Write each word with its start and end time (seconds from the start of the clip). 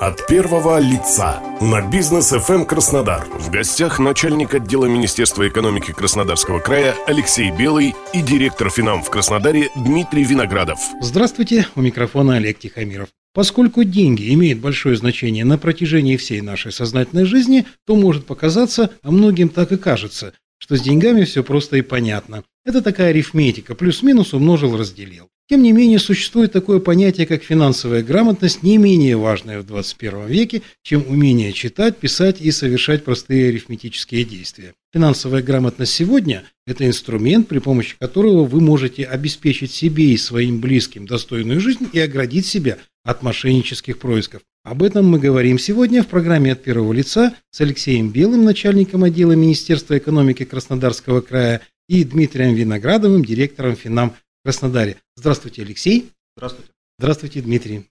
От 0.00 0.28
первого 0.28 0.78
лица 0.78 1.42
на 1.60 1.82
бизнес 1.82 2.32
FM 2.32 2.66
Краснодар. 2.66 3.26
В 3.30 3.50
гостях 3.50 3.98
начальник 3.98 4.54
отдела 4.54 4.86
Министерства 4.86 5.48
экономики 5.48 5.90
Краснодарского 5.92 6.60
края 6.60 6.94
Алексей 7.08 7.50
Белый 7.50 7.96
и 8.14 8.22
директор 8.22 8.70
финам 8.70 9.02
в 9.02 9.10
Краснодаре 9.10 9.70
Дмитрий 9.74 10.22
Виноградов. 10.22 10.78
Здравствуйте, 11.00 11.66
у 11.74 11.80
микрофона 11.80 12.36
Олег 12.36 12.60
Тихомиров. 12.60 13.08
Поскольку 13.34 13.82
деньги 13.82 14.32
имеют 14.34 14.60
большое 14.60 14.96
значение 14.96 15.44
на 15.44 15.58
протяжении 15.58 16.16
всей 16.16 16.42
нашей 16.42 16.70
сознательной 16.70 17.24
жизни, 17.24 17.66
то 17.84 17.96
может 17.96 18.24
показаться, 18.24 18.92
а 19.02 19.10
многим 19.10 19.48
так 19.48 19.72
и 19.72 19.76
кажется, 19.76 20.32
что 20.58 20.76
с 20.76 20.80
деньгами 20.80 21.24
все 21.24 21.42
просто 21.42 21.76
и 21.76 21.82
понятно. 21.82 22.44
Это 22.64 22.82
такая 22.82 23.10
арифметика, 23.10 23.74
плюс-минус 23.74 24.32
умножил, 24.32 24.76
разделил. 24.76 25.28
Тем 25.48 25.62
не 25.62 25.72
менее, 25.72 25.98
существует 25.98 26.52
такое 26.52 26.78
понятие, 26.78 27.26
как 27.26 27.42
финансовая 27.42 28.02
грамотность, 28.02 28.62
не 28.62 28.76
менее 28.76 29.16
важное 29.16 29.60
в 29.60 29.66
21 29.66 30.26
веке, 30.26 30.60
чем 30.82 31.02
умение 31.08 31.54
читать, 31.54 31.96
писать 31.96 32.42
и 32.42 32.50
совершать 32.50 33.02
простые 33.02 33.48
арифметические 33.48 34.24
действия. 34.24 34.74
Финансовая 34.92 35.42
грамотность 35.42 35.94
сегодня– 35.94 36.44
это 36.66 36.86
инструмент, 36.86 37.48
при 37.48 37.60
помощи 37.60 37.96
которого 37.98 38.44
вы 38.44 38.60
можете 38.60 39.04
обеспечить 39.04 39.72
себе 39.72 40.10
и 40.10 40.18
своим 40.18 40.60
близким 40.60 41.06
достойную 41.06 41.60
жизнь 41.60 41.88
и 41.94 41.98
оградить 41.98 42.44
себя 42.44 42.76
от 43.02 43.22
мошеннических 43.22 43.98
происков. 43.98 44.42
Об 44.64 44.82
этом 44.82 45.06
мы 45.08 45.18
говорим 45.18 45.58
сегодня 45.58 46.02
в 46.02 46.08
программе 46.08 46.52
«От 46.52 46.62
первого 46.62 46.92
лица» 46.92 47.34
с 47.50 47.62
Алексеем 47.62 48.10
Белым, 48.10 48.44
начальником 48.44 49.02
отдела 49.02 49.32
Министерства 49.32 49.96
экономики 49.96 50.44
Краснодарского 50.44 51.22
края, 51.22 51.62
и 51.88 52.04
Дмитрием 52.04 52.54
Виноградовым, 52.54 53.24
директором 53.24 53.74
Финам 53.74 54.14
Краснодаре. 54.48 54.96
Здравствуйте, 55.14 55.60
Алексей. 55.60 56.10
Здравствуйте. 56.34 56.70
Здравствуйте, 56.98 57.42
Дмитрий. 57.42 57.84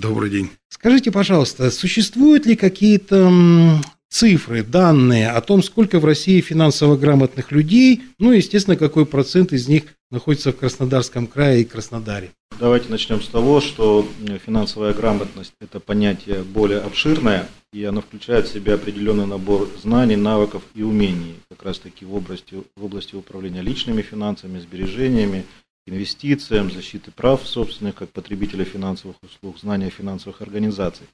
Добрый 0.00 0.30
день. 0.30 0.48
Скажите, 0.68 1.10
пожалуйста, 1.10 1.72
существуют 1.72 2.46
ли 2.46 2.54
какие-то 2.54 3.82
цифры, 4.10 4.62
данные 4.62 5.30
о 5.30 5.40
том, 5.40 5.60
сколько 5.60 5.98
в 5.98 6.04
России 6.04 6.40
финансово 6.40 6.96
грамотных 6.96 7.50
людей, 7.50 8.02
ну, 8.20 8.30
естественно, 8.30 8.76
какой 8.76 9.06
процент 9.06 9.52
из 9.52 9.66
них 9.66 9.86
находится 10.12 10.52
в 10.52 10.56
Краснодарском 10.56 11.26
крае 11.26 11.62
и 11.62 11.64
Краснодаре? 11.64 12.30
Давайте 12.60 12.90
начнем 12.90 13.20
с 13.20 13.26
того, 13.26 13.60
что 13.60 14.06
финансовая 14.46 14.94
грамотность– 14.94 15.54
это 15.60 15.80
понятие 15.80 16.44
более 16.44 16.78
обширное, 16.78 17.48
и 17.72 17.82
оно 17.82 18.00
включает 18.00 18.46
в 18.46 18.52
себя 18.52 18.74
определенный 18.74 19.26
набор 19.26 19.68
знаний, 19.82 20.14
навыков 20.14 20.62
и 20.76 20.84
умений, 20.84 21.34
как 21.50 21.64
раз 21.64 21.80
таки 21.80 22.04
в 22.04 22.14
области, 22.14 22.54
в 22.76 22.84
области 22.84 23.16
управления 23.16 23.62
личными 23.62 24.02
финансами, 24.02 24.60
сбережениями, 24.60 25.44
инвестициям, 25.86 26.70
защиты 26.70 27.10
прав 27.10 27.46
собственных 27.46 27.94
как 27.94 28.10
потребителя 28.10 28.64
финансовых 28.64 29.16
услуг, 29.22 29.58
знания 29.58 29.90
финансовых 29.90 30.40
организаций. 30.40 31.06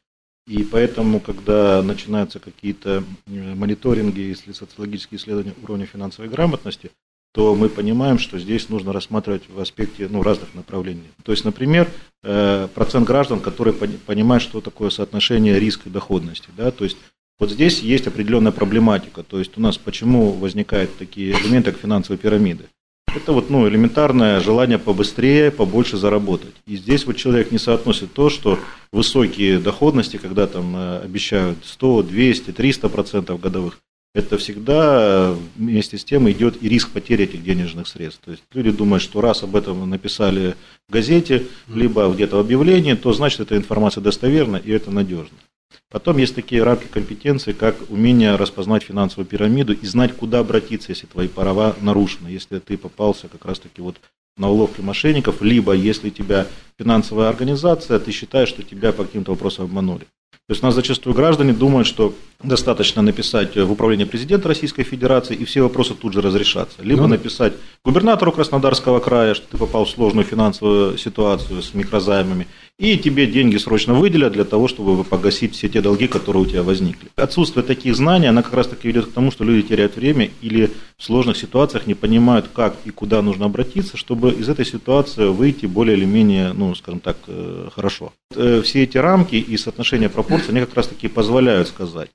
И 0.47 0.65
поэтому, 0.65 1.21
когда 1.21 1.83
начинаются 1.83 2.41
какие-то 2.41 3.05
мониторинги, 3.27 4.21
если 4.21 4.53
социологические 4.53 5.19
исследования 5.19 5.55
уровня 5.63 5.87
финансовой 5.87 6.31
грамотности, 6.31 6.91
то 7.33 7.55
мы 7.55 7.69
понимаем, 7.69 8.19
что 8.19 8.39
здесь 8.39 8.69
нужно 8.69 8.93
рассматривать 8.93 9.49
в 9.49 9.61
аспекте 9.61 10.09
ну, 10.11 10.23
разных 10.23 10.55
направлений. 10.55 11.09
То 11.23 11.31
есть, 11.31 11.45
например, 11.45 11.89
э, 12.25 12.69
процент 12.75 13.07
граждан, 13.07 13.39
которые 13.41 13.75
понимают, 13.75 14.43
что 14.43 14.61
такое 14.61 14.91
соотношение 14.91 15.61
риска 15.61 15.89
и 15.89 15.93
доходности. 15.93 16.49
Да? 16.57 16.73
То 16.73 16.85
есть, 16.85 16.97
вот 17.39 17.51
здесь 17.51 17.81
есть 17.81 18.09
определенная 18.09 18.51
проблематика. 18.51 19.23
То 19.23 19.39
есть, 19.39 19.57
у 19.57 19.61
нас 19.61 19.79
почему 19.79 20.33
возникают 20.33 20.97
такие 20.99 21.31
элементы, 21.31 21.71
как 21.71 21.81
финансовые 21.81 22.19
пирамиды? 22.19 22.67
Это 23.15 23.33
вот 23.33 23.51
ну, 23.51 23.69
элементарное 23.69 24.39
желание 24.39 24.79
побыстрее, 24.79 25.51
побольше 25.51 25.97
заработать. 25.97 26.55
И 26.67 26.77
здесь 26.77 27.07
вот 27.07 27.17
человек 27.17 27.51
не 27.51 27.59
соотносит 27.59 28.13
то, 28.13 28.31
что 28.31 28.59
высокие 28.93 29.59
доходности, 29.59 30.17
когда 30.17 30.47
там 30.47 30.77
э, 30.77 31.01
обещают 31.01 31.59
100, 31.65 32.05
200, 32.05 32.53
300 32.53 32.89
процентов 32.89 33.41
годовых, 33.41 33.81
это 34.15 34.39
всегда 34.39 35.35
вместе 35.57 35.99
с 35.99 36.05
тем 36.05 36.31
идет 36.31 36.63
и 36.63 36.69
риск 36.69 36.91
потери 36.91 37.25
этих 37.25 37.43
денежных 37.43 37.89
средств. 37.89 38.23
То 38.25 38.31
есть 38.31 38.45
люди 38.53 38.71
думают, 38.71 39.03
что 39.03 39.21
раз 39.21 39.43
об 39.43 39.57
этом 39.57 39.89
написали 39.91 40.55
в 40.89 40.93
газете, 40.93 41.47
либо 41.69 42.09
где-то 42.13 42.37
в 42.37 42.41
объявлении, 42.41 42.95
то 42.95 43.13
значит 43.13 43.41
эта 43.41 43.57
информация 43.57 44.03
достоверна 44.03 44.57
и 44.57 44.71
это 44.71 44.91
надежно. 44.93 45.37
Потом 45.91 46.19
есть 46.19 46.35
такие 46.35 46.63
рамки 46.63 46.87
компетенции, 46.87 47.53
как 47.53 47.77
умение 47.91 48.37
распознать 48.37 48.85
финансовую 48.85 49.27
пирамиду 49.27 49.73
и 49.73 49.87
знать, 49.87 50.17
куда 50.17 50.39
обратиться, 50.39 50.93
если 50.93 51.07
твои 51.07 51.29
права 51.29 51.75
нарушены, 51.81 52.29
если 52.29 52.59
ты 52.61 52.79
попался 52.79 53.29
как 53.29 53.45
раз-таки 53.45 53.83
вот 53.83 53.97
на 54.37 54.49
уловки 54.49 54.81
мошенников, 54.81 55.43
либо 55.43 55.73
если 55.73 56.11
тебя 56.11 56.47
финансовая 56.79 57.29
организация, 57.29 57.99
ты 57.99 58.13
считаешь, 58.13 58.49
что 58.49 58.63
тебя 58.63 58.93
по 58.93 59.05
каким-то 59.05 59.33
вопросам 59.33 59.67
обманули. 59.67 60.07
То 60.51 60.53
есть 60.53 60.63
у 60.65 60.67
нас 60.67 60.75
зачастую 60.75 61.15
граждане 61.15 61.53
думают, 61.53 61.87
что 61.87 62.13
достаточно 62.43 63.03
написать 63.03 63.57
в 63.57 63.71
управление 63.71 64.07
президента 64.07 64.49
Российской 64.49 64.83
Федерации, 64.83 65.37
и 65.37 65.45
все 65.45 65.63
вопросы 65.63 65.95
тут 65.95 66.13
же 66.13 66.21
разрешатся. 66.21 66.83
Либо 66.83 67.03
ну, 67.03 67.09
написать 67.09 67.53
губернатору 67.85 68.33
Краснодарского 68.33 68.99
края, 68.99 69.35
что 69.35 69.47
ты 69.49 69.57
попал 69.59 69.85
в 69.85 69.91
сложную 69.91 70.25
финансовую 70.25 70.99
ситуацию 70.99 71.63
с 71.63 71.75
микрозаймами, 71.75 72.47
и 72.79 72.97
тебе 72.97 73.27
деньги 73.27 73.59
срочно 73.59 73.93
выделят 73.93 74.33
для 74.33 74.45
того, 74.45 74.67
чтобы 74.67 75.05
погасить 75.05 75.55
все 75.55 75.69
те 75.69 75.83
долги, 75.83 76.09
которые 76.09 76.43
у 76.43 76.47
тебя 76.47 76.63
возникли. 76.63 77.11
Отсутствие 77.15 77.63
таких 77.63 77.95
знаний, 77.95 78.27
она 78.27 78.43
как 78.43 78.55
раз 78.55 78.69
таки 78.69 78.89
ведет 78.89 79.07
к 79.07 79.13
тому, 79.13 79.31
что 79.31 79.45
люди 79.45 79.69
теряют 79.69 79.97
время 79.97 80.31
или 80.41 80.71
в 80.97 81.05
сложных 81.05 81.37
ситуациях 81.37 81.87
не 81.87 81.95
понимают, 81.95 82.49
как 82.53 82.77
и 82.87 82.91
куда 82.91 83.21
нужно 83.21 83.45
обратиться, 83.47 83.99
чтобы 83.99 84.31
из 84.31 84.49
этой 84.49 84.65
ситуации 84.65 85.29
выйти 85.29 85.67
более 85.67 85.97
или 85.97 86.07
менее, 86.07 86.55
ну, 86.55 86.75
скажем 86.75 87.01
так, 87.01 87.19
э, 87.27 87.69
хорошо. 87.75 88.13
Э, 88.35 88.63
все 88.65 88.83
эти 88.83 88.97
рамки 88.97 89.35
и 89.35 89.57
соотношения 89.59 90.09
пропорций, 90.23 90.51
они 90.51 90.61
как 90.61 90.75
раз 90.75 90.89
таки 90.89 91.09
позволяют 91.09 91.69
сказать 91.69 92.11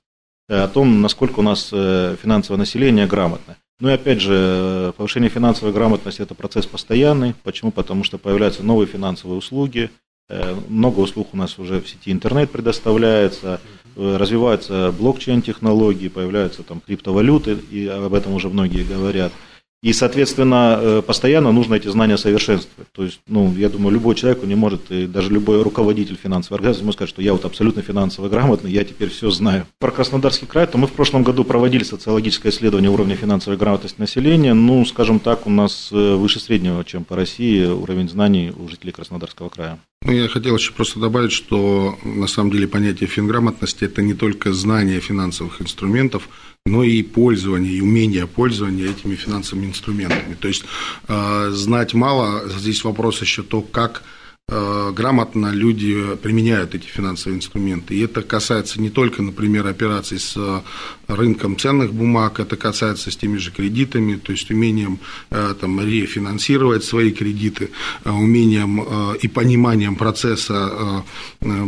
э, 0.48 0.58
о 0.58 0.68
том, 0.68 1.00
насколько 1.02 1.40
у 1.40 1.42
нас 1.42 1.68
финансовое 1.68 2.58
население 2.58 3.06
грамотно. 3.06 3.56
Ну 3.78 3.90
и 3.90 3.92
опять 3.92 4.20
же, 4.20 4.94
повышение 4.96 5.28
финансовой 5.28 5.74
грамотности– 5.74 6.22
это 6.22 6.34
процесс 6.34 6.66
постоянный. 6.66 7.34
Почему? 7.42 7.70
Потому 7.70 8.04
что 8.04 8.16
появляются 8.16 8.62
новые 8.62 8.86
финансовые 8.86 9.36
услуги, 9.36 9.90
Э, 10.28 10.56
много 10.68 11.00
услуг 11.00 11.28
у 11.32 11.36
нас 11.36 11.58
уже 11.58 11.80
в 11.80 11.88
сети 11.88 12.10
интернет 12.10 12.50
предоставляется, 12.50 13.60
э, 13.94 14.16
развиваются 14.16 14.92
блокчейн-технологии, 14.98 16.08
появляются 16.08 16.62
там 16.64 16.80
криптовалюты, 16.80 17.52
и 17.70 17.86
об 17.86 18.12
этом 18.12 18.34
уже 18.34 18.48
многие 18.48 18.82
говорят. 18.82 19.32
И, 19.82 19.92
соответственно, 19.92 20.78
э, 20.80 21.02
постоянно 21.06 21.52
нужно 21.52 21.74
эти 21.74 21.88
знания 21.88 22.16
совершенствовать. 22.16 22.90
То 22.92 23.04
есть, 23.04 23.20
ну, 23.26 23.54
я 23.56 23.68
думаю, 23.68 23.92
любой 23.92 24.14
человек 24.14 24.42
не 24.42 24.54
может, 24.54 24.90
и 24.90 25.06
даже 25.06 25.30
любой 25.30 25.62
руководитель 25.62 26.18
финансовой 26.20 26.56
организации 26.56 26.84
может 26.84 26.98
сказать, 26.98 27.10
что 27.10 27.22
я 27.22 27.32
вот 27.32 27.44
абсолютно 27.44 27.82
финансово 27.82 28.28
грамотный, 28.28 28.72
я 28.72 28.84
теперь 28.84 29.10
все 29.10 29.30
знаю. 29.30 29.66
Про 29.78 29.90
Краснодарский 29.90 30.46
край, 30.46 30.66
то 30.66 30.78
мы 30.78 30.86
в 30.86 30.92
прошлом 30.92 31.22
году 31.22 31.44
проводили 31.44 31.84
социологическое 31.84 32.50
исследование 32.50 32.90
уровня 32.90 33.16
финансовой 33.16 33.58
грамотности 33.58 34.00
населения. 34.00 34.54
Ну, 34.54 34.84
скажем 34.86 35.20
так, 35.20 35.46
у 35.46 35.50
нас 35.50 35.90
выше 35.90 36.40
среднего, 36.40 36.84
чем 36.84 37.04
по 37.04 37.14
России, 37.14 37.64
уровень 37.66 38.08
знаний 38.08 38.52
у 38.56 38.68
жителей 38.68 38.92
Краснодарского 38.92 39.50
края. 39.50 39.78
Ну, 40.06 40.12
я 40.12 40.28
хотел 40.28 40.54
еще 40.54 40.72
просто 40.72 41.00
добавить, 41.00 41.32
что 41.32 41.98
на 42.04 42.28
самом 42.28 42.52
деле 42.52 42.68
понятие 42.68 43.08
финграмотности– 43.08 43.82
это 43.86 44.02
не 44.02 44.14
только 44.14 44.52
знание 44.52 45.00
финансовых 45.00 45.60
инструментов, 45.60 46.28
но 46.64 46.84
и 46.84 47.02
пользование, 47.02 47.72
и 47.72 47.80
умение 47.80 48.28
пользования 48.28 48.88
этими 48.88 49.16
финансовыми 49.16 49.66
инструментами. 49.66 50.34
То 50.34 50.46
есть 50.46 50.64
э, 51.08 51.48
знать 51.50 51.92
мало, 51.94 52.48
здесь 52.48 52.84
вопрос 52.84 53.20
еще 53.20 53.42
то, 53.42 53.62
как 53.62 54.04
грамотно 54.48 55.50
люди 55.50 56.14
применяют 56.22 56.76
эти 56.76 56.86
финансовые 56.86 57.38
инструменты. 57.38 57.96
И 57.96 58.00
это 58.00 58.22
касается 58.22 58.80
не 58.80 58.90
только, 58.90 59.20
например, 59.20 59.66
операций 59.66 60.20
с 60.20 60.34
э, 60.36 60.60
рынком 61.08 61.58
ценных 61.58 61.92
бумаг, 61.92 62.38
это 62.38 62.56
касается 62.56 63.10
с 63.10 63.16
теми 63.16 63.38
же 63.38 63.50
кредитами, 63.50 64.14
то 64.14 64.30
есть 64.30 64.48
умением 64.52 65.00
э, 65.30 65.52
там, 65.60 65.80
рефинансировать 65.80 66.84
свои 66.84 67.10
кредиты, 67.10 67.70
умением 68.04 68.84
и 69.20 69.26
пониманием 69.26 69.96
процесса, 69.96 71.02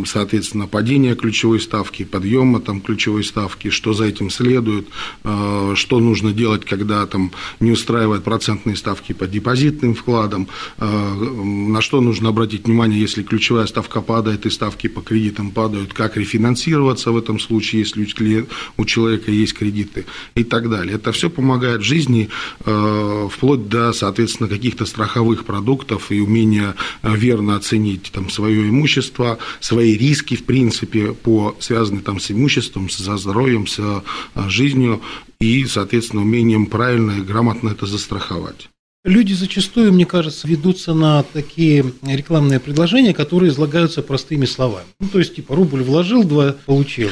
соответственно, 0.07 0.69
падения 0.69 1.17
ключевой 1.17 1.61
ставки, 1.61 2.05
подъема 2.05 2.61
там, 2.61 2.81
ключевой 2.81 3.25
ставки, 3.25 3.71
что 3.71 3.93
за 3.93 4.05
этим 4.05 4.31
следует, 4.31 4.87
что 5.23 5.99
нужно 5.99 6.33
делать, 6.33 6.65
когда 6.65 7.05
там, 7.07 7.33
не 7.59 7.73
устраивают 7.73 8.23
процентные 8.23 8.77
ставки 8.77 9.13
по 9.15 9.27
депозитным 9.27 9.95
вкладам, 9.95 10.49
на 10.79 11.81
что 11.81 12.01
нужно 12.01 12.29
обратить 12.29 12.68
внимание, 12.69 13.01
если 13.01 13.23
ключевая 13.23 13.67
ставка 13.67 14.01
падает 14.01 14.47
и 14.47 14.51
ставки 14.51 14.87
по 14.87 15.01
кредитам 15.01 15.51
падают, 15.51 15.93
как 15.93 16.17
рефинансироваться 16.17 17.11
в 17.11 17.17
этом 17.17 17.41
случае, 17.41 17.81
если 17.81 18.47
у 18.77 18.85
человека 18.85 19.31
есть 19.31 19.55
кредиты 19.55 20.05
и 20.35 20.45
так 20.45 20.69
далее. 20.71 20.97
Это 20.97 21.13
все 21.13 21.31
помогает 21.31 21.83
жизни 21.83 22.29
э, 22.65 23.29
вплоть 23.31 23.69
до, 23.69 23.93
соответственно, 23.93 24.49
каких-то 24.49 24.87
страховых 24.87 25.45
продуктов 25.45 26.13
и 26.13 26.21
умения 26.21 26.75
э, 27.03 27.17
верно 27.17 27.57
оценить 27.57 28.11
там, 28.13 28.31
свое 28.31 28.69
имущество, 28.69 29.39
свои 29.61 29.97
риски, 29.97 30.37
в 30.37 30.45
принципе, 30.45 31.13
по, 31.13 31.57
связанные 31.61 32.03
там, 32.03 32.21
с 32.21 32.31
имуществом, 32.31 32.91
со 32.91 33.17
здоровьем, 33.17 33.67
с 33.67 33.79
э, 33.79 34.49
жизнью 34.49 35.01
и, 35.41 35.65
соответственно, 35.67 36.23
умением 36.23 36.67
правильно 36.67 37.13
и 37.13 37.23
грамотно 37.23 37.71
это 37.71 37.87
застраховать. 37.87 38.69
Люди 39.05 39.33
зачастую, 39.33 39.93
мне 39.93 40.05
кажется, 40.05 40.49
ведутся 40.49 40.93
на 40.93 41.23
такие 41.23 41.93
рекламные 42.03 42.59
предложения, 42.59 43.15
которые 43.15 43.51
излагаются 43.51 44.03
простыми 44.03 44.45
словами. 44.45 44.87
Ну, 44.99 45.09
то 45.09 45.19
есть, 45.19 45.37
типа, 45.37 45.55
рубль 45.55 45.83
вложил, 45.83 46.25
два 46.25 46.57
получил. 46.67 47.11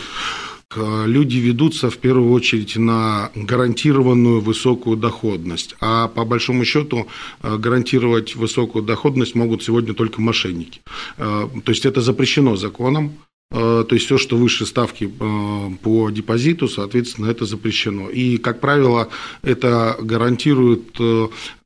Люди 0.75 1.39
ведутся 1.39 1.91
в 1.91 1.99
первую 1.99 2.33
очередь 2.33 2.77
на 2.77 3.31
гарантированную 3.35 4.41
высокую 4.41 4.97
доходность. 4.97 5.77
А 5.81 6.09
по 6.09 6.25
большому 6.25 6.65
счету 6.65 7.07
э, 7.43 7.57
гарантировать 7.57 8.35
высокую 8.35 8.85
доходность 8.85 9.35
могут 9.37 9.63
сегодня 9.63 9.95
только 9.95 10.21
мошенники. 10.21 10.81
Э, 11.17 11.49
то 11.65 11.71
есть 11.71 11.87
это 11.87 12.01
запрещено 12.01 12.57
законом. 12.57 13.15
Э, 13.53 13.85
то 13.89 13.95
есть 13.95 14.07
все, 14.07 14.19
что 14.19 14.37
выше 14.37 14.67
ставки 14.67 15.11
по 15.83 16.11
депозиту, 16.11 16.69
соответственно, 16.69 17.31
это 17.31 17.47
запрещено. 17.47 18.11
И, 18.11 18.37
как 18.37 18.61
правило, 18.61 19.09
это 19.43 19.97
гарантирует, 20.01 20.99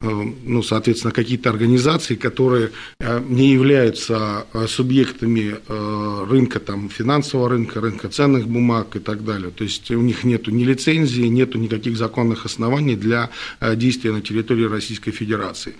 ну, 0.03 0.63
соответственно, 0.63 1.13
какие-то 1.13 1.51
организации, 1.51 2.15
которые 2.15 2.71
не 3.29 3.53
являются 3.53 4.47
субъектами 4.67 5.57
рынка, 6.27 6.59
там, 6.59 6.89
финансового 6.89 7.51
рынка, 7.51 7.81
рынка 7.81 8.09
ценных 8.09 8.49
бумаг 8.49 8.97
и 8.97 8.99
так 8.99 9.25
далее. 9.25 9.51
То 9.51 9.65
есть 9.65 9.91
у 9.91 10.01
них 10.01 10.25
нет 10.25 10.47
ни 10.47 10.65
лицензии, 10.65 11.25
нет 11.25 11.55
никаких 11.55 11.99
законных 11.99 12.47
оснований 12.47 12.97
для 12.97 13.29
действия 13.75 14.13
на 14.13 14.23
территории 14.23 14.65
Российской 14.65 15.11
Федерации. 15.11 15.75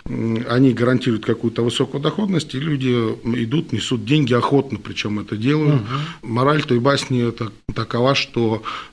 Они 0.49 0.75
гарантируют 0.75 1.25
какую-то 1.25 1.63
высокую 1.63 2.03
доходность, 2.03 2.55
и 2.55 2.61
люди 2.61 2.91
идут, 2.91 3.73
несут 3.73 4.05
деньги 4.05 4.35
охотно, 4.35 4.79
причем 4.79 5.19
это 5.21 5.37
делают. 5.37 5.81
Мораль 6.23 6.63
той 6.63 6.79
басни 6.79 7.33
такова, 7.75 8.15
что 8.15 8.51
Э, 8.51 8.90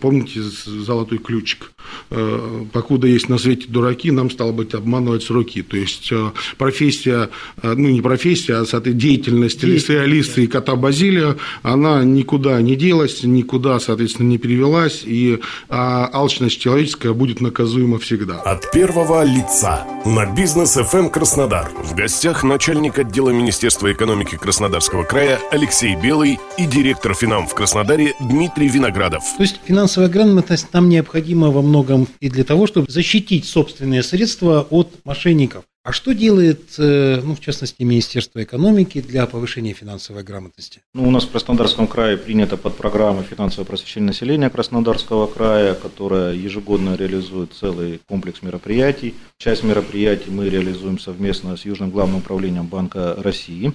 помните 0.00 0.40
золотой 0.40 1.18
ключик? 1.18 1.72
Э, 2.10 2.64
покуда 2.72 3.06
есть 3.06 3.28
на 3.28 3.38
свете 3.38 3.66
дураки, 3.68 4.10
нам 4.10 4.30
стало 4.30 4.52
быть 4.52 4.74
обманывать 4.74 5.22
сроки. 5.22 5.62
То 5.62 5.76
есть 5.76 6.10
э, 6.12 6.30
профессия, 6.58 7.30
ну 7.62 7.88
не 7.88 8.00
профессия, 8.00 8.54
а 8.54 8.64
соответственно, 8.64 9.00
деятельность 9.00 9.64
индустриалиста 9.64 10.40
и 10.40 10.46
кота 10.46 10.76
Базилия, 10.76 11.36
она 11.62 12.04
никуда 12.04 12.60
не 12.60 12.76
делась, 12.76 13.22
никуда, 13.22 13.80
соответственно, 13.80 14.28
не 14.28 14.38
перевелась, 14.38 15.02
и 15.04 15.40
а 15.68 16.10
алчность 16.12 16.60
человеческая 16.60 17.12
будет 17.12 17.40
наказуема 17.40 17.98
всегда. 17.98 18.40
От 18.40 18.70
первого 18.72 19.24
лица 19.24 19.86
на 20.04 20.26
бизнес 20.26 20.76
FM 20.76 21.04
эм 21.04 21.10
Краснодар. 21.10 21.70
В 21.82 21.94
гостях 21.94 22.44
начальник 22.44 22.98
отдела 22.98 23.30
Министерства 23.30 23.92
экономики 23.92 24.36
Краснодарского 24.36 25.04
края 25.04 25.40
Алексей 25.50 25.96
Белый 25.96 26.38
и 26.58 26.66
директор 26.66 27.14
финам 27.14 27.46
в 27.46 27.54
Краснодаре 27.54 28.14
Дмитрий 28.20 28.68
Виноградов. 28.68 29.22
Есть 29.44 29.60
финансовая 29.62 30.08
грамотность 30.08 30.72
нам 30.72 30.88
необходима 30.88 31.50
во 31.50 31.60
многом 31.60 32.08
и 32.18 32.30
для 32.30 32.44
того, 32.44 32.66
чтобы 32.66 32.90
защитить 32.90 33.44
собственные 33.44 34.02
средства 34.02 34.66
от 34.70 34.88
мошенников. 35.04 35.64
А 35.82 35.92
что 35.92 36.14
делает, 36.14 36.62
э, 36.78 37.20
ну, 37.22 37.34
в 37.34 37.40
частности, 37.40 37.82
Министерство 37.82 38.42
экономики 38.42 39.02
для 39.02 39.26
повышения 39.26 39.74
финансовой 39.74 40.22
грамотности? 40.22 40.80
Ну, 40.94 41.06
у 41.06 41.10
нас 41.10 41.24
в 41.24 41.30
Краснодарском 41.30 41.86
крае 41.86 42.16
принято 42.16 42.56
под 42.56 42.74
программу 42.78 43.22
финансового 43.22 43.66
просвещения 43.66 44.06
населения 44.06 44.48
Краснодарского 44.48 45.26
края, 45.26 45.74
которая 45.74 46.32
ежегодно 46.32 46.94
реализует 46.94 47.52
целый 47.52 48.00
комплекс 48.08 48.40
мероприятий. 48.40 49.14
Часть 49.36 49.62
мероприятий 49.62 50.30
мы 50.30 50.48
реализуем 50.48 50.98
совместно 50.98 51.58
с 51.58 51.66
Южным 51.66 51.90
главным 51.90 52.20
управлением 52.20 52.66
Банка 52.66 53.14
России. 53.18 53.74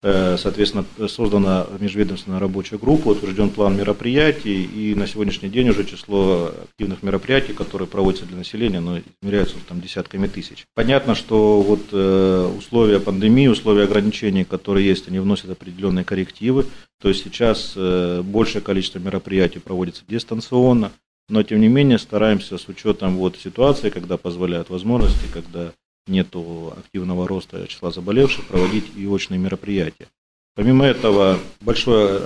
Э, 0.00 0.36
соответственно, 0.38 0.84
создана 1.08 1.66
межведомственная 1.80 2.38
рабочая 2.38 2.78
группа, 2.78 3.08
утвержден 3.08 3.50
план 3.50 3.76
мероприятий, 3.76 4.62
и 4.62 4.94
на 4.94 5.08
сегодняшний 5.08 5.48
день 5.48 5.70
уже 5.70 5.84
число 5.84 6.52
активных 6.70 7.02
мероприятий, 7.02 7.52
которые 7.52 7.88
проводятся 7.88 8.24
для 8.24 8.36
населения, 8.36 8.78
но 8.78 9.00
измеряются 9.00 9.56
там 9.68 9.80
десятками 9.80 10.28
тысяч. 10.28 10.66
Понятно, 10.76 11.16
что 11.16 11.60
вот 11.62 11.88
э, 11.90 12.52
условия 12.56 13.00
пандемии, 13.00 13.48
условия 13.48 13.84
ограничений, 13.84 14.44
которые 14.44 14.86
есть, 14.86 15.08
они 15.08 15.18
вносят 15.18 15.50
определенные 15.50 16.04
коррективы. 16.04 16.66
То 17.02 17.08
есть 17.08 17.24
сейчас 17.24 17.72
э, 17.74 18.22
большее 18.22 18.62
количество 18.62 19.00
мероприятий 19.00 19.58
проводится 19.58 20.04
дистанционно, 20.06 20.92
но 21.28 21.42
тем 21.42 21.60
не 21.60 21.68
менее 21.68 21.98
стараемся 21.98 22.56
с 22.56 22.68
учетом 22.68 23.16
вот 23.16 23.36
ситуации, 23.36 23.90
когда 23.90 24.16
позволяют 24.16 24.70
возможности, 24.70 25.26
когда 25.32 25.72
нет 26.08 26.28
активного 26.34 27.28
роста 27.28 27.66
числа 27.68 27.90
заболевших, 27.90 28.46
проводить 28.46 28.84
и 28.96 29.06
очные 29.06 29.38
мероприятия. 29.38 30.08
Помимо 30.54 30.84
этого, 30.84 31.38
большое 31.60 32.20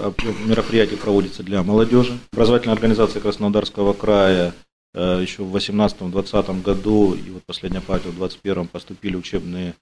мероприятие 0.46 0.96
проводится 0.96 1.42
для 1.42 1.62
молодежи. 1.62 2.18
Образовательная 2.32 2.74
организация 2.74 3.20
Краснодарского 3.20 3.92
края 3.92 4.54
э, 4.94 5.20
еще 5.20 5.42
в 5.42 5.54
2018-2020 5.54 6.62
году 6.62 7.14
и 7.14 7.30
вот 7.30 7.42
последняя 7.44 7.82
партия 7.82 8.08
в 8.08 8.16
2021 8.16 8.68
поступили 8.68 9.16
учебные 9.16 9.74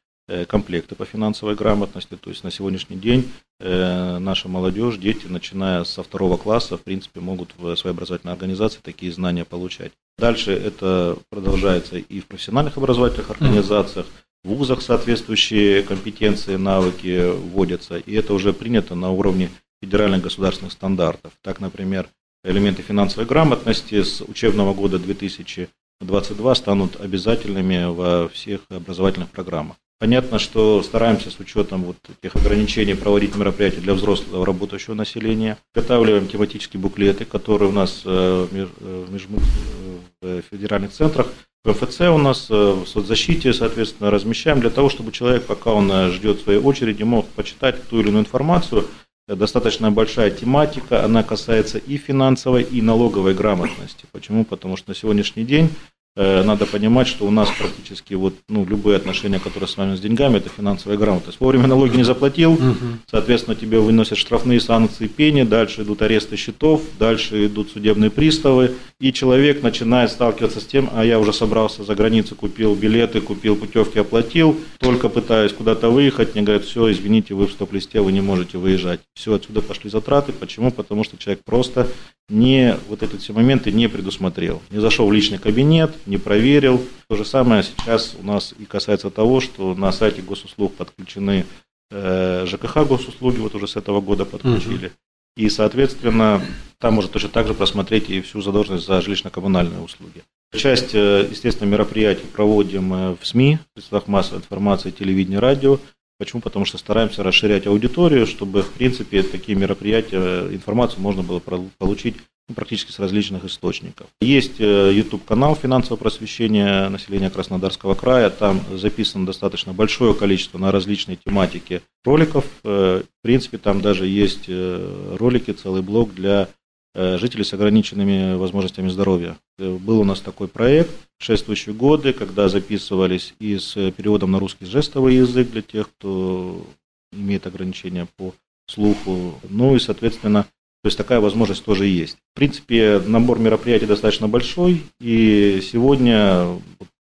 комплекты 0.48 0.94
по 0.94 1.04
финансовой 1.04 1.54
грамотности. 1.54 2.16
То 2.16 2.30
есть 2.30 2.44
на 2.44 2.50
сегодняшний 2.50 2.96
день 2.96 3.30
э, 3.58 4.18
наша 4.18 4.48
молодежь, 4.48 4.96
дети, 4.96 5.26
начиная 5.26 5.84
со 5.84 6.02
второго 6.02 6.36
класса, 6.36 6.76
в 6.76 6.82
принципе, 6.82 7.20
могут 7.20 7.54
в 7.56 7.74
своей 7.76 7.94
образовательной 7.94 8.32
организации 8.32 8.80
такие 8.82 9.12
знания 9.12 9.44
получать. 9.44 9.92
Дальше 10.18 10.52
это 10.52 11.16
продолжается 11.30 11.96
и 11.96 12.20
в 12.20 12.26
профессиональных 12.26 12.76
образовательных 12.76 13.30
организациях, 13.30 14.06
в 14.44 14.54
вузах 14.54 14.82
соответствующие 14.82 15.82
компетенции, 15.82 16.56
навыки 16.56 17.30
вводятся, 17.30 17.98
и 17.98 18.14
это 18.14 18.32
уже 18.32 18.52
принято 18.52 18.94
на 18.94 19.10
уровне 19.10 19.50
федеральных 19.82 20.22
государственных 20.22 20.72
стандартов. 20.72 21.32
Так, 21.42 21.60
например, 21.60 22.08
элементы 22.44 22.82
финансовой 22.82 23.26
грамотности 23.26 24.02
с 24.02 24.22
учебного 24.22 24.74
года 24.74 24.98
2022 24.98 26.54
станут 26.54 27.00
обязательными 27.00 27.84
во 27.92 28.28
всех 28.28 28.62
образовательных 28.70 29.30
программах. 29.30 29.76
Понятно, 30.00 30.38
что 30.38 30.82
стараемся 30.82 31.30
с 31.30 31.38
учетом 31.40 31.82
вот 31.82 31.96
этих 32.22 32.34
ограничений 32.34 32.94
проводить 32.94 33.36
мероприятия 33.36 33.82
для 33.82 33.92
взрослого 33.92 34.46
работающего 34.46 34.94
населения. 34.94 35.58
Готавливаем 35.74 36.26
тематические 36.26 36.80
буклеты, 36.80 37.26
которые 37.26 37.68
у 37.68 37.72
нас 37.72 38.00
э, 38.06 38.46
э, 38.50 40.06
в 40.22 40.42
федеральных 40.50 40.92
центрах. 40.92 41.26
В 41.64 41.68
МФЦ 41.68 42.00
у 42.00 42.16
нас 42.16 42.46
э, 42.48 42.54
в 42.54 42.86
соцзащите, 42.86 43.52
соответственно, 43.52 44.10
размещаем 44.10 44.60
для 44.60 44.70
того, 44.70 44.88
чтобы 44.88 45.12
человек, 45.12 45.44
пока 45.44 45.74
он 45.74 46.10
ждет 46.12 46.40
своей 46.40 46.60
очереди, 46.60 47.02
мог 47.02 47.26
почитать 47.28 47.86
ту 47.86 48.00
или 48.00 48.08
иную 48.08 48.22
информацию. 48.22 48.86
Достаточно 49.28 49.92
большая 49.92 50.30
тематика, 50.30 51.04
она 51.04 51.22
касается 51.22 51.76
и 51.76 51.98
финансовой, 51.98 52.62
и 52.62 52.80
налоговой 52.80 53.34
грамотности. 53.34 54.06
Почему? 54.12 54.46
Потому 54.46 54.78
что 54.78 54.88
на 54.88 54.94
сегодняшний 54.94 55.44
день 55.44 55.68
Э, 55.68 55.89
надо 56.16 56.66
понимать, 56.66 57.06
что 57.06 57.24
у 57.26 57.30
нас 57.30 57.48
практически 57.50 58.14
вот, 58.14 58.34
ну, 58.48 58.64
любые 58.64 58.96
отношения, 58.96 59.38
которые 59.38 59.68
связаны 59.68 59.96
с 59.96 60.00
деньгами, 60.00 60.38
это 60.38 60.48
финансовая 60.48 60.98
грамотность. 60.98 61.38
Вовремя 61.40 61.66
налоги 61.66 61.96
не 61.96 62.02
заплатил, 62.02 62.54
угу. 62.54 62.74
соответственно, 63.10 63.54
тебе 63.54 63.78
выносят 63.78 64.18
штрафные 64.18 64.60
санкции, 64.60 65.06
пени, 65.06 65.44
дальше 65.44 65.82
идут 65.82 66.02
аресты 66.02 66.36
счетов, 66.36 66.82
дальше 66.98 67.46
идут 67.46 67.70
судебные 67.70 68.10
приставы, 68.10 68.72
и 68.98 69.12
человек 69.12 69.62
начинает 69.62 70.10
сталкиваться 70.10 70.60
с 70.60 70.66
тем, 70.66 70.90
а 70.92 71.04
я 71.04 71.18
уже 71.18 71.32
собрался 71.32 71.84
за 71.84 71.94
границу, 71.94 72.34
купил 72.34 72.74
билеты, 72.74 73.20
купил 73.20 73.56
путевки, 73.56 73.98
оплатил, 73.98 74.58
только 74.78 75.08
пытаюсь 75.08 75.52
куда-то 75.52 75.90
выехать, 75.90 76.34
мне 76.34 76.42
говорят, 76.42 76.64
все, 76.64 76.90
извините, 76.90 77.34
вы 77.34 77.46
в 77.46 77.52
стоп-листе, 77.52 78.00
вы 78.00 78.12
не 78.12 78.20
можете 78.20 78.58
выезжать. 78.58 79.00
Все, 79.14 79.34
отсюда 79.34 79.62
пошли 79.62 79.90
затраты. 79.90 80.32
Почему? 80.32 80.70
Потому 80.70 81.04
что 81.04 81.16
человек 81.16 81.42
просто 81.44 81.88
не, 82.28 82.76
вот 82.88 83.02
эти 83.02 83.16
все 83.16 83.32
моменты 83.32 83.72
не 83.72 83.88
предусмотрел. 83.88 84.62
Не 84.70 84.80
зашел 84.80 85.06
в 85.06 85.12
личный 85.12 85.38
кабинет, 85.38 85.92
не 86.06 86.18
проверил. 86.18 86.82
То 87.08 87.16
же 87.16 87.24
самое 87.24 87.62
сейчас 87.62 88.16
у 88.18 88.24
нас 88.24 88.54
и 88.58 88.64
касается 88.64 89.10
того, 89.10 89.40
что 89.40 89.74
на 89.74 89.92
сайте 89.92 90.22
госуслуг 90.22 90.74
подключены 90.74 91.46
э, 91.90 92.46
ЖКХ 92.46 92.86
госуслуги, 92.86 93.38
вот 93.38 93.54
уже 93.54 93.68
с 93.68 93.76
этого 93.76 94.00
года 94.00 94.24
подключили. 94.24 94.86
Угу. 94.86 94.94
И, 95.36 95.48
соответственно, 95.48 96.42
там 96.78 96.94
можно 96.94 97.10
точно 97.10 97.28
так 97.28 97.46
же 97.46 97.54
просмотреть 97.54 98.10
и 98.10 98.20
всю 98.20 98.42
задолженность 98.42 98.86
за 98.86 98.98
жилищно-коммунальные 99.00 99.82
услуги. 99.82 100.22
Часть, 100.54 100.94
э, 100.94 101.28
естественно, 101.30 101.68
мероприятий 101.68 102.26
проводим 102.26 102.92
э, 102.92 103.16
в 103.20 103.26
СМИ, 103.26 103.58
в 103.74 103.78
средствах 103.78 104.08
массовой 104.08 104.38
информации, 104.38 104.90
телевидении, 104.90 105.36
радио. 105.36 105.78
Почему? 106.18 106.42
Потому 106.42 106.64
что 106.64 106.76
стараемся 106.76 107.22
расширять 107.22 107.66
аудиторию, 107.66 108.26
чтобы, 108.26 108.62
в 108.62 108.72
принципе, 108.72 109.22
такие 109.22 109.56
мероприятия, 109.56 110.48
информацию 110.54 111.00
можно 111.00 111.22
было 111.22 111.38
получить 111.38 112.16
практически 112.54 112.92
с 112.92 112.98
различных 112.98 113.44
источников. 113.44 114.06
Есть 114.20 114.60
э, 114.60 114.92
YouTube-канал 114.94 115.54
финансового 115.54 115.98
просвещения 115.98 116.88
населения 116.88 117.30
Краснодарского 117.30 117.94
края. 117.94 118.30
Там 118.30 118.60
записано 118.72 119.26
достаточно 119.26 119.72
большое 119.72 120.14
количество 120.14 120.58
на 120.58 120.72
различные 120.72 121.16
тематики 121.16 121.82
роликов. 122.04 122.44
Э, 122.64 123.02
в 123.02 123.22
принципе, 123.22 123.58
там 123.58 123.80
даже 123.80 124.06
есть 124.06 124.44
э, 124.48 125.16
ролики, 125.18 125.52
целый 125.52 125.82
блог 125.82 126.14
для 126.14 126.48
жителей 126.92 127.44
с 127.44 127.54
ограниченными 127.54 128.34
возможностями 128.34 128.88
здоровья. 128.88 129.36
Был 129.58 130.00
у 130.00 130.04
нас 130.04 130.20
такой 130.20 130.48
проект 130.48 130.90
в 131.18 131.24
шествующие 131.24 131.72
годы, 131.72 132.12
когда 132.12 132.48
записывались 132.48 133.32
и 133.38 133.58
с 133.58 133.74
переводом 133.92 134.32
на 134.32 134.40
русский 134.40 134.66
жестовый 134.66 135.14
язык 135.14 135.52
для 135.52 135.62
тех, 135.62 135.88
кто 135.88 136.66
имеет 137.12 137.46
ограничения 137.46 138.08
по 138.16 138.34
слуху, 138.70 139.34
ну 139.48 139.76
и, 139.76 139.78
соответственно, 139.78 140.46
то 140.82 140.86
есть 140.86 140.96
такая 140.96 141.20
возможность 141.20 141.64
тоже 141.64 141.86
есть. 141.86 142.16
В 142.32 142.36
принципе, 142.36 143.00
набор 143.06 143.38
мероприятий 143.38 143.86
достаточно 143.86 144.28
большой, 144.28 144.82
и 145.00 145.60
сегодня 145.62 146.60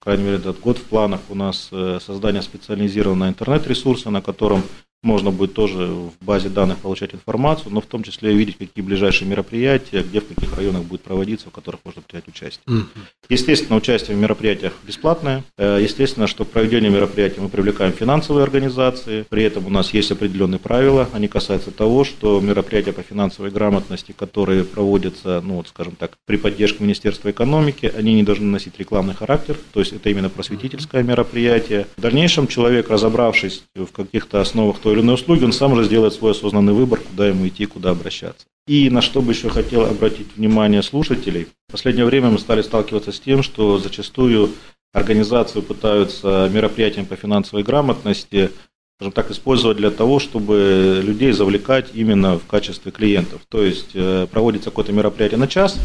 по 0.02 0.06
крайней 0.06 0.24
мере, 0.24 0.38
этот 0.38 0.60
год 0.60 0.80
в 0.80 0.86
планах 0.86 1.22
у 1.30 1.36
нас 1.36 1.70
э, 1.72 2.00
создание 2.04 2.42
специализированного 2.42 3.30
интернет-ресурса, 3.30 4.10
на 4.10 4.24
котором 4.24 4.64
можно 5.04 5.32
будет 5.32 5.54
тоже 5.54 5.88
в 5.88 6.14
базе 6.22 6.50
данных 6.50 6.78
получать 6.78 7.14
информацию, 7.14 7.72
но 7.72 7.82
в 7.82 7.86
том 7.86 8.04
числе 8.04 8.34
видеть, 8.34 8.58
какие 8.58 8.84
ближайшие 8.84 9.28
мероприятия, 9.28 10.04
где 10.04 10.22
в 10.22 10.28
каких 10.28 10.56
районах 10.56 10.84
будет 10.84 11.02
проводиться, 11.02 11.50
в 11.50 11.52
которых 11.52 11.82
можно 11.84 12.02
принять 12.02 12.28
участие. 12.28 12.64
Mm-hmm. 12.68 13.02
Естественно, 13.30 13.78
участие 13.78 14.16
в 14.16 14.20
мероприятиях 14.20 14.74
бесплатное. 14.84 15.44
Э, 15.58 15.80
естественно, 15.82 16.28
что 16.28 16.46
к 16.46 16.50
проведению 16.50 16.92
мероприятий 16.92 17.42
мы 17.42 17.50
привлекаем 17.50 17.94
финансовые 17.94 18.44
организации. 18.44 19.26
При 19.30 19.44
этом 19.44 19.66
у 19.66 19.70
нас 19.70 19.94
есть 19.94 20.12
определенные 20.12 20.60
правила. 20.60 21.10
Они 21.14 21.28
касаются 21.28 21.72
того, 21.72 22.04
что 22.04 22.40
мероприятия 22.40 22.94
по 22.94 23.02
финансовой 23.02 23.50
грамотности, 23.52 24.12
которые 24.12 24.64
проводятся, 24.64 25.42
ну 25.44 25.56
вот, 25.56 25.68
скажем 25.68 25.96
так, 25.96 26.18
при 26.26 26.38
поддержке 26.38 26.84
Министерства 26.84 27.32
экономики, 27.32 27.92
они 27.98 28.14
не 28.14 28.24
должны 28.24 28.46
носить 28.46 28.78
рекламный 28.78 29.16
характер. 29.16 29.58
То 29.74 29.80
есть 29.80 29.94
это 29.94 30.10
именно 30.10 30.30
просветительское 30.30 31.02
мероприятие. 31.02 31.88
В 31.98 32.02
дальнейшем 32.02 32.48
человек, 32.48 32.90
разобравшись 32.90 33.64
в 33.76 33.88
каких-то 33.88 34.42
основах 34.42 34.80
той 34.80 34.91
той 34.92 34.98
или 34.98 35.06
иной 35.06 35.16
услуги, 35.16 35.46
он 35.46 35.54
сам 35.54 35.72
уже 35.74 35.86
сделает 35.86 36.14
свой 36.14 36.32
осознанный 36.32 36.74
выбор, 36.74 37.00
куда 37.00 37.28
ему 37.28 37.48
идти, 37.48 37.66
куда 37.66 37.92
обращаться. 37.92 38.46
И 38.68 38.90
на 38.90 39.02
что 39.02 39.22
бы 39.22 39.32
еще 39.32 39.50
хотел 39.50 39.86
обратить 39.86 40.36
внимание 40.36 40.84
слушателей. 40.84 41.48
В 41.70 41.72
последнее 41.72 42.06
время 42.06 42.30
мы 42.30 42.40
стали 42.40 42.62
сталкиваться 42.62 43.12
с 43.12 43.20
тем, 43.20 43.42
что 43.42 43.78
зачастую 43.78 44.50
организации 44.94 45.62
пытаются 45.62 46.50
мероприятиям 46.54 47.06
по 47.06 47.16
финансовой 47.16 47.64
грамотности 47.64 48.52
скажем 48.98 49.14
так, 49.14 49.32
использовать 49.32 49.78
для 49.78 49.90
того, 49.90 50.20
чтобы 50.20 51.02
людей 51.04 51.32
завлекать 51.32 51.90
именно 51.96 52.38
в 52.38 52.46
качестве 52.46 52.92
клиентов. 52.92 53.42
То 53.50 53.64
есть 53.64 53.92
э, 53.96 54.28
проводится 54.30 54.70
какое-то 54.70 54.92
мероприятие 54.92 55.40
на 55.40 55.48
час, 55.48 55.76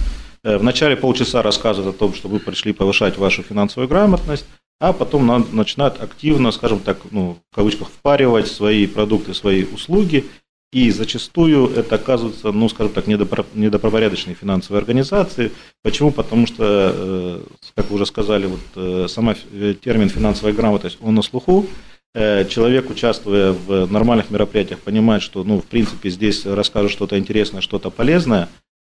э, 0.43 0.59
в 0.59 0.63
начале 0.63 0.97
полчаса 0.97 1.41
рассказывают 1.41 1.97
о 1.97 1.99
том, 1.99 2.13
что 2.13 2.29
вы 2.29 2.41
пришли 2.41 2.75
повышать 2.75 3.17
вашу 3.17 3.43
финансовую 3.43 3.89
грамотность, 3.89 4.45
а 4.81 4.93
потом 4.93 5.27
начинают 5.53 6.03
активно, 6.03 6.51
скажем 6.51 6.81
так, 6.81 6.99
ну, 7.11 7.39
в 7.51 7.55
кавычках, 7.55 7.89
впаривать 7.89 8.49
свои 8.49 8.87
продукты, 8.87 9.35
свои 9.35 9.65
услуги, 9.65 10.27
и 10.73 10.91
зачастую 10.91 11.71
это 11.71 11.95
оказывается, 11.95 12.53
ну, 12.53 12.69
скажем 12.69 12.93
так, 12.93 13.07
недопропорядочные 13.07 14.35
финансовые 14.35 14.81
организации. 14.81 15.53
Почему? 15.83 16.11
Потому 16.11 16.47
что, 16.47 16.93
э, 16.95 17.41
как 17.75 17.89
вы 17.89 17.95
уже 17.95 18.05
сказали, 18.05 18.47
вот 18.47 18.61
э, 18.75 19.07
сама 19.09 19.37
э, 19.53 19.75
термин 19.81 20.11
финансовая 20.11 20.53
грамотность, 20.53 20.99
он 21.01 21.15
на 21.15 21.23
слуху. 21.23 21.67
Человек, 22.15 22.89
участвуя 22.89 23.53
в 23.53 23.93
нормальных 23.93 24.31
мероприятиях, 24.31 24.81
понимает, 24.81 25.23
что, 25.23 25.45
ну, 25.45 25.61
в 25.61 25.67
принципе, 25.67 26.09
здесь 26.09 26.47
расскажут 26.47 26.91
что-то 26.91 27.19
интересное, 27.19 27.61
что-то 27.61 27.91
полезное, 27.91 28.49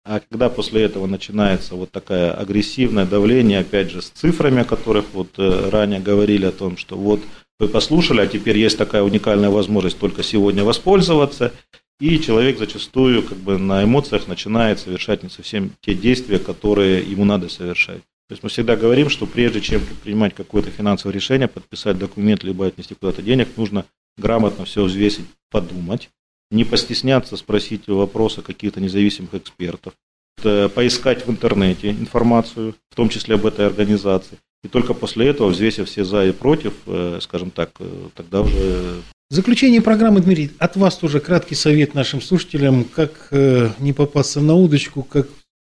а 0.05 0.19
когда 0.19 0.49
после 0.49 0.83
этого 0.83 1.07
начинается 1.07 1.75
вот 1.75 1.91
такое 1.91 2.33
агрессивное 2.33 3.05
давление, 3.05 3.59
опять 3.59 3.89
же, 3.89 4.01
с 4.01 4.09
цифрами, 4.09 4.61
о 4.61 4.65
которых 4.65 5.05
вот 5.13 5.29
э, 5.37 5.69
ранее 5.69 6.01
говорили 6.01 6.45
о 6.45 6.51
том, 6.51 6.75
что 6.75 6.97
вот 6.97 7.21
вы 7.59 7.69
послушали, 7.69 8.19
а 8.21 8.27
теперь 8.27 8.57
есть 8.57 8.77
такая 8.77 9.03
уникальная 9.03 9.49
возможность 9.49 9.97
только 9.97 10.21
сегодня 10.21 10.63
воспользоваться, 10.63 11.53
и 12.01 12.19
человек 12.19 12.57
зачастую 12.57 13.23
как 13.23 13.37
бы 13.37 13.57
на 13.57 13.83
эмоциях 13.83 14.27
начинает 14.27 14.79
совершать 14.79 15.23
не 15.23 15.29
совсем 15.29 15.71
те 15.79 15.93
действия, 15.93 16.39
которые 16.39 17.01
ему 17.01 17.23
надо 17.23 17.47
совершать. 17.47 18.01
То 18.27 18.33
есть 18.33 18.43
мы 18.43 18.49
всегда 18.49 18.75
говорим, 18.75 19.09
что 19.09 19.25
прежде 19.25 19.61
чем 19.61 19.81
принимать 20.03 20.33
какое-то 20.33 20.69
финансовое 20.69 21.13
решение, 21.13 21.47
подписать 21.47 21.97
документ, 21.97 22.43
либо 22.43 22.65
отнести 22.65 22.95
куда-то 22.95 23.21
денег, 23.21 23.49
нужно 23.55 23.85
грамотно 24.17 24.65
все 24.65 24.83
взвесить, 24.83 25.25
подумать, 25.49 26.09
не 26.51 26.63
постесняться 26.63 27.37
спросить 27.37 27.87
вопросы 27.87 28.41
каких-то 28.41 28.79
независимых 28.79 29.33
экспертов, 29.33 29.93
поискать 30.75 31.25
в 31.25 31.31
интернете 31.31 31.91
информацию, 31.91 32.75
в 32.89 32.95
том 32.95 33.09
числе 33.09 33.35
об 33.35 33.45
этой 33.45 33.65
организации. 33.65 34.37
И 34.63 34.69
только 34.69 34.93
после 34.93 35.27
этого, 35.27 35.49
взвесив 35.49 35.89
все 35.89 36.05
за 36.05 36.25
и 36.25 36.31
против, 36.31 36.73
э, 36.87 37.19
скажем 37.21 37.51
так, 37.51 37.71
э, 37.79 37.85
тогда 38.15 38.41
уже... 38.41 39.01
В 39.29 39.35
заключение 39.35 39.81
программы, 39.81 40.21
Дмитрий, 40.21 40.51
от 40.57 40.77
вас 40.77 40.97
тоже 40.97 41.19
краткий 41.19 41.55
совет 41.55 41.93
нашим 41.93 42.21
слушателям, 42.21 42.85
как 42.85 43.27
э, 43.31 43.71
не 43.79 43.91
попасться 43.91 44.39
на 44.39 44.55
удочку, 44.55 45.03
как 45.03 45.27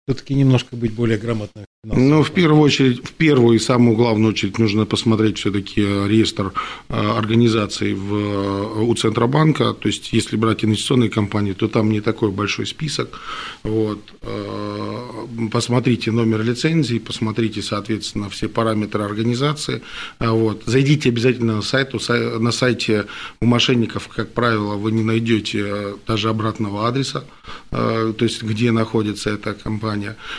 все-таки 0.07 0.35
немножко 0.35 0.77
быть 0.77 0.93
более 0.93 1.19
грамотным. 1.19 1.65
Ну, 1.83 2.23
в 2.23 2.31
первую 2.33 2.61
очередь, 2.61 3.03
в 3.07 3.13
первую 3.13 3.57
и 3.57 3.59
самую 3.59 3.97
главную 3.97 4.33
очередь 4.33 4.59
нужно 4.59 4.85
посмотреть 4.85 5.39
все-таки 5.39 5.81
реестр 5.81 6.53
э, 6.91 6.95
организаций 6.95 7.95
в, 7.95 8.15
э, 8.15 8.83
у 8.83 8.95
Центробанка. 8.95 9.73
То 9.73 9.89
есть, 9.89 10.13
если 10.13 10.37
брать 10.37 10.63
инвестиционные 10.63 11.09
компании, 11.09 11.55
то 11.55 11.69
там 11.69 11.91
не 11.91 12.03
такой 12.03 12.33
большой 12.33 12.67
список. 12.67 13.19
Вот. 13.63 14.01
Э, 14.21 15.27
посмотрите 15.51 16.11
номер 16.11 16.43
лицензии, 16.43 16.99
посмотрите, 16.99 17.63
соответственно, 17.63 18.29
все 18.29 18.49
параметры 18.49 19.03
организации. 19.03 19.81
Вот. 20.19 20.65
Зайдите 20.67 21.09
обязательно 21.09 21.57
на 21.57 21.63
сайт. 21.63 21.95
На 22.41 22.53
сайте 22.53 23.07
у 23.41 23.47
мошенников, 23.47 24.09
как 24.09 24.33
правило, 24.35 24.75
вы 24.75 24.93
не 24.93 25.03
найдете 25.03 25.95
даже 26.07 26.29
обратного 26.29 26.87
адреса, 26.87 27.25
то 27.71 28.15
есть, 28.21 28.43
где 28.43 28.71
находится 28.71 29.31
эта 29.31 29.55
компания. 29.55 29.90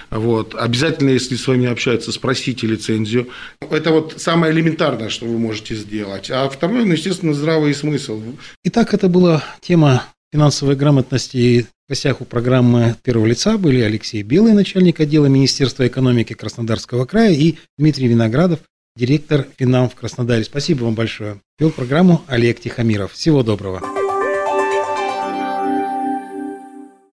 Вот. 0.10 0.55
Обязательно, 0.55 1.10
если 1.10 1.36
с 1.36 1.48
вами 1.48 1.67
общаются, 1.67 2.12
спросите 2.12 2.67
лицензию. 2.67 3.29
Это 3.70 3.91
вот 3.91 4.15
самое 4.17 4.53
элементарное, 4.53 5.10
что 5.10 5.25
вы 5.25 5.38
можете 5.38 5.75
сделать. 5.75 6.29
А 6.31 6.50
второе, 6.50 6.86
ну, 6.86 6.93
естественно, 6.93 7.34
здравый 7.34 7.74
смысл. 7.74 8.22
Итак, 8.63 8.93
это 8.93 9.08
была 9.08 9.43
тема 9.62 10.03
финансовой 10.31 10.75
грамотности. 10.75 11.67
В 11.88 11.89
гостях 11.89 12.22
у 12.22 12.25
программы 12.25 12.96
первого 13.03 13.25
лица 13.25 13.58
были 13.58 13.81
Алексей 13.81 14.24
Белый, 14.24 14.53
начальник 14.53 15.00
отдела 15.00 15.25
Министерства 15.25 15.86
экономики 15.88 16.34
Краснодарского 16.34 17.05
края, 17.05 17.34
и 17.34 17.58
Дмитрий 17.77 18.08
Виноградов, 18.08 18.60
директор 18.96 19.48
Финам 19.58 19.89
в 19.89 19.96
Краснодаре. 19.96 20.43
Спасибо 20.43 20.86
вам 20.86 20.96
большое. 20.96 21.41
Вел 21.60 21.70
программу 21.70 22.24
Олег 22.27 22.62
Тихомиров. 22.62 23.13
Всего 23.13 23.43
доброго. 23.43 24.00